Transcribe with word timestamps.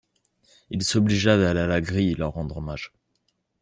Il 0.71 0.83
s'obligea 0.83 1.37
d'aller 1.37 1.59
à 1.59 1.67
la 1.67 1.79
grille 1.79 2.15
leur 2.15 2.31
rendre 2.31 2.57
hommage. 2.57 2.91